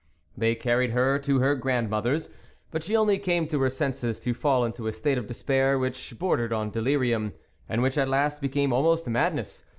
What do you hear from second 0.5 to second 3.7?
carried her to her grand mother's, but she only came to her